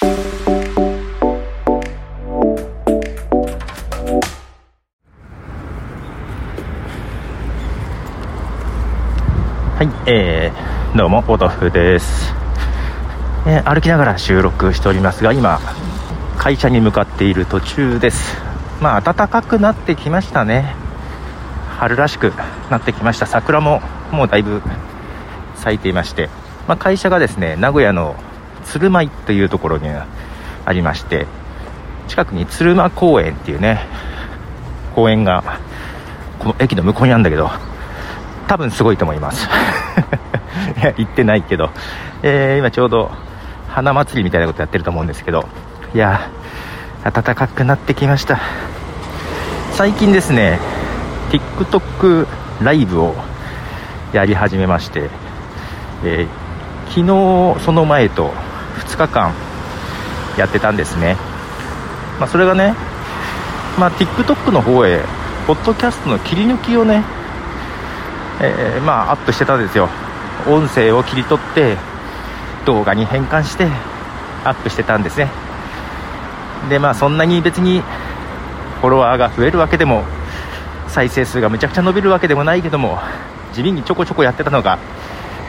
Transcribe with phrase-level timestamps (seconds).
[0.00, 0.06] は
[9.82, 12.32] い、えー、どうも、ポトフです、
[13.44, 15.58] えー、歩きながら収録しておりますが、今、
[16.36, 18.36] 会社に向かっている途中です。
[18.80, 20.76] まあ、暖かくなってきましたね。
[21.80, 22.32] 春らしく
[22.70, 23.26] なってきました。
[23.26, 24.62] 桜ももうだいぶ
[25.56, 26.28] 咲いていまして、
[26.68, 28.14] まあ、会社がですね、名古屋の
[28.72, 31.26] 鶴舞というところにありまして、
[32.08, 33.80] 近くに鶴舞公園っていうね、
[34.94, 35.60] 公園が、
[36.38, 37.50] この駅の向こうにあるんだけど、
[38.46, 39.48] 多分すごいと思います。
[40.80, 41.70] いや行ってないけど、
[42.22, 43.10] えー、今ちょうど
[43.68, 45.46] 花祭りみたいなことやってると思うんですけど
[45.94, 46.28] いや
[47.04, 48.40] 暖かくなってきました。
[49.72, 50.58] 最近ですね
[51.30, 52.26] TikTok
[52.62, 53.14] ライブを
[54.12, 55.10] やり始めまして、
[56.04, 58.32] えー、昨日その前と
[59.06, 59.32] 日間
[60.36, 61.16] やってたんですね、
[62.18, 62.74] まあ、それがね、
[63.78, 65.00] まあ、TikTok の方へ
[65.46, 67.02] ポッドキャストの切り抜きをね
[68.40, 69.88] えー、まあアップしてたんですよ。
[70.46, 71.76] 音声を切り取って
[72.66, 73.64] 動画に変換して
[74.44, 75.28] アップしてたんですね。
[76.68, 77.82] でまあそんなに別に
[78.80, 80.04] フォロワーが増えるわけでも
[80.86, 82.98] 再生数がむちゃくちゃ伸びるわけでもないけども
[83.52, 84.78] 地味にちょこちょこやってたのが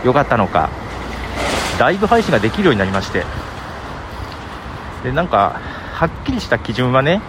[0.04, 0.70] 良かったのか
[1.80, 3.26] ライブ配信ができるようになりまして。
[5.04, 5.60] でなんか
[5.94, 7.22] はっきりした基準はね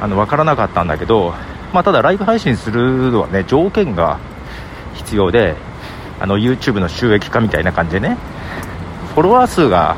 [0.00, 1.34] あの分からなかったんだけど、
[1.72, 4.18] まあ、ただライブ配信するのはね条件が
[4.94, 5.56] 必要で
[6.20, 8.16] あの YouTube の収益化みたいな感じでね
[9.14, 9.96] フォロワー数が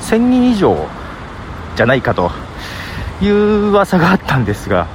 [0.00, 0.88] 1000人以上
[1.76, 2.30] じゃないかと
[3.22, 4.88] いう噂があったんですが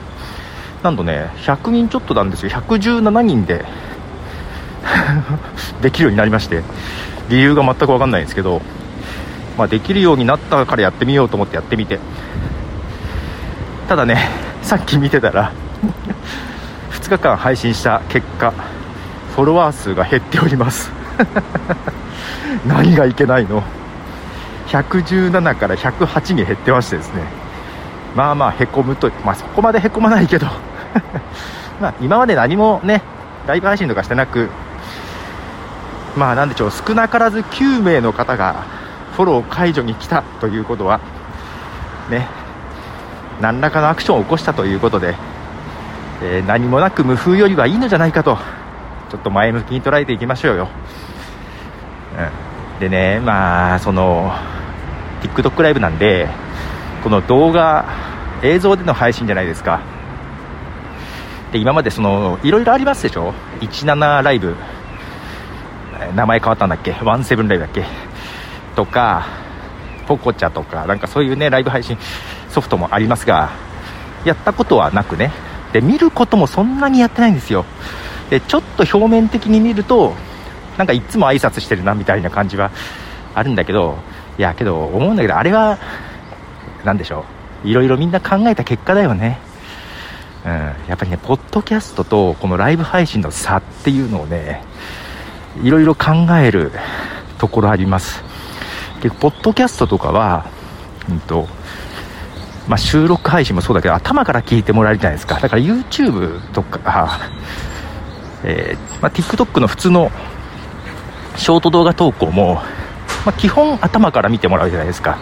[0.83, 2.50] なんとね100人ちょっとなんですよ。
[2.50, 3.64] 117人で
[5.81, 6.61] できるようになりまして。
[7.29, 8.61] 理由が全く分かんないんですけど、
[9.57, 11.99] まあ、できるようになったからやってみようと思ってやってみて。
[13.88, 14.30] ただね
[14.63, 15.52] さっき見てたら
[16.91, 18.53] 2日間配信した結果
[19.36, 20.92] フォロワー数が減っております。
[22.65, 23.64] 何がいけないの
[24.67, 27.23] ？117から108に減ってましてですね。
[28.15, 30.48] まあまあへこむとまあそこまでへこまないけど。
[31.81, 33.02] まあ今まで何もね
[33.48, 34.49] ライブ配信とかしてなく
[36.15, 38.65] まあなんでしょう少なからず9名の方が
[39.13, 40.99] フォロー解除に来たということは
[42.09, 42.27] ね
[43.41, 45.15] 何らかのアクションを起こしたということで、
[46.21, 48.37] えー、何もなく無風よりはいいのじゃないかと
[49.09, 50.69] ちょっと前向きに捉えていきましょうよ、
[52.73, 54.31] うん、でねまあその
[55.21, 56.27] TikTok ライブなんで
[57.03, 57.85] この動画
[58.43, 59.81] 映像での配信じゃないですか。
[61.53, 64.55] で今までそのいろいろありますでしょ？17ライブ。
[66.11, 66.91] 名前変わったんだっけ？
[67.03, 67.86] ワンセブンライブだっけ？
[68.75, 69.25] とか
[70.08, 71.97] ポコチャとかなんかそういうねライブ配信
[72.49, 73.52] ソフトもありますが
[74.25, 75.31] やったことはなくね。
[75.71, 77.65] で見ることもそんなにやってないんですよ。
[78.30, 80.13] でちょっと表面的に見ると
[80.77, 82.71] なんかいつも挨拶してるなみたいな感じは
[83.36, 83.97] あるんだけど
[84.37, 85.77] いやけど思うんだけどあれは
[86.83, 87.25] 何でしょ
[87.63, 87.67] う？
[87.67, 89.39] いろいろみんな考えた結果だよね。
[90.45, 94.61] うん、やっぱりね、ポッドキャストとこのライブ配信の差っていうのをね、
[95.61, 96.71] いろいろ考える
[97.37, 98.23] ところあります。
[99.02, 100.45] で、ポッドキャストとかは、
[101.09, 101.47] うんと、
[102.67, 105.39] まあ、収録配信もそうだけど、頭から聞いてもらえるじゃないですか。
[105.39, 107.19] だから YouTube とか、
[108.43, 110.11] えー、まあ、TikTok の普通の
[111.36, 112.55] ショート動画投稿も、
[113.25, 115.17] まあ、基本頭から見てもらうじゃないですか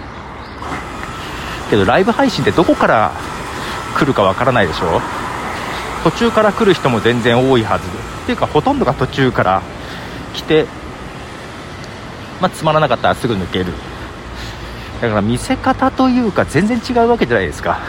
[1.70, 3.12] けどライブ配信ってどこから
[3.96, 5.02] 来るかわからないでしょ
[6.04, 9.62] 途中から来る人も全然多いはずっていうかほとんどが途中から
[10.42, 10.66] 来て、
[12.42, 13.74] まあ、つまらなかったらすぐ抜ける。
[15.02, 17.80] だから見せ方というか全然違うわけじゃないですか。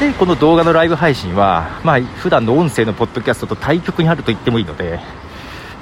[0.00, 5.00] でこの動画のライブ配信は、まあ普段の音声のポッドキャストと対極にあると言ってもいいので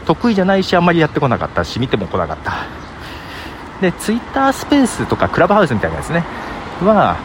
[0.07, 2.53] 得意じゃないしあんまりやってこなかったし見ても来なかった。
[3.81, 6.25] でツイッタースペースとかクラブハウスみたいなやつね。
[6.81, 7.17] は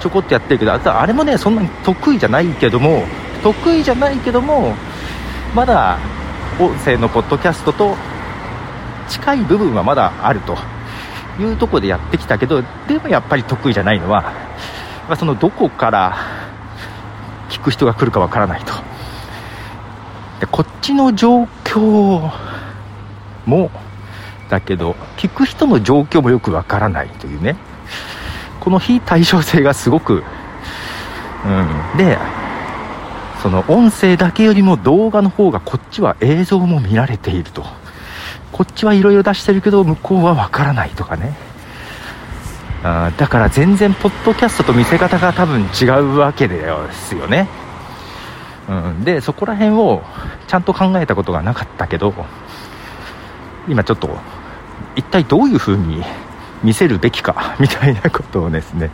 [0.00, 3.04] ちょこっとやってるけどあとあれもねそんなに得意じゃないけども
[3.42, 4.74] 得意じゃないけども
[5.54, 5.98] まだ
[6.58, 7.96] 音声のポッドキャストと
[9.08, 10.56] 近い部分はまだあると。
[11.38, 14.32] いうとこでやってきたけどでもやっぱり得意じゃないのは
[15.08, 16.16] ま、そのどこから
[17.48, 18.72] 聞く人が来るかわからないと。
[20.40, 22.30] でこっちの状況
[23.46, 23.70] も
[24.50, 27.56] だけど聞く人の状況もよくわからないというね。
[28.60, 30.24] この非対称性がすごく、
[31.44, 31.48] う
[31.94, 32.18] ん、で
[33.42, 37.64] その音声だけよりも動画の方がこっちは映像も見られていると。
[38.52, 41.34] こっちはいろいろ出してるけど向こうはわからないとかね。
[42.82, 47.48] あだから全然ポッドキャストと見せ方が多分違うわけですよね、
[48.68, 50.02] うん、でそこら辺を
[50.46, 52.14] ちゃんと考えたことがなかったけど
[53.66, 54.16] 今ちょっと
[54.94, 56.04] 一体どういう風に
[56.62, 58.90] 見せるべきかみたいなことをですね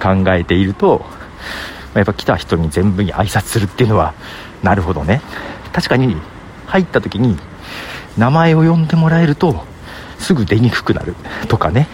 [0.00, 1.04] 考えていると
[1.94, 4.14] やっぱ来た人に全部に挨拶するっていうのは
[4.62, 5.20] なるほどね。
[5.72, 6.16] 確かに
[6.66, 7.38] 入った時に
[8.16, 9.64] 名前を呼んでもらえると
[10.18, 11.14] すぐ出にくくなる
[11.48, 11.88] とかね。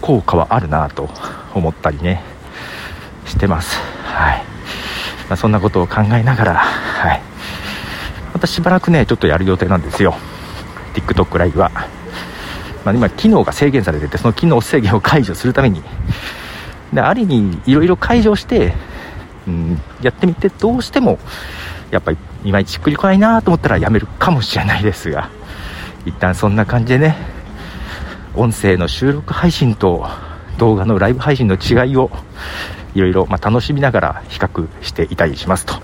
[0.00, 1.08] 効果はあるなと
[1.54, 2.22] 思ったりね。
[3.26, 3.78] してます。
[4.04, 4.38] はい、
[5.28, 7.22] まあ、そんなことを考えながらはい。
[8.34, 10.14] またしばらくねちょっとやる予定なんですよ。
[10.94, 11.70] TikTok ライブは、
[12.84, 15.82] まあ、今機能が制限されててその機能制限を解除するために
[16.92, 18.74] である意味いろいろ解除して、
[19.46, 21.18] うん、やってみてどうしても
[21.90, 25.30] やっぱりいまいちしっくりこないなと思ったらやめるかもしれないですが
[26.04, 27.16] 一旦そんな感じでね
[28.34, 30.06] 音声の収録配信と
[30.58, 32.10] 動画のライブ配信の違いを
[32.94, 35.74] いろいろ楽しみながら比較していたりしますと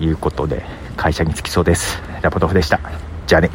[0.00, 0.64] いうことで
[0.96, 2.00] 会社に着きそうです。
[2.22, 2.80] ラポトフでした。
[3.26, 3.50] じゃあね。